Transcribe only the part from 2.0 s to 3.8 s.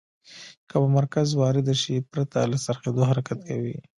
پرته له څرخیدو حرکت کوي.